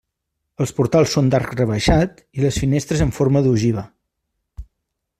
[0.63, 3.89] Els portals són d'arc rebaixat i les finestres en forma d'ogiva.